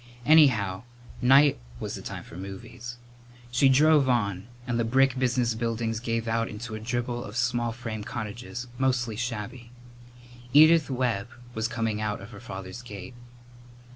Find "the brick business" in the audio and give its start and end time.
4.79-5.53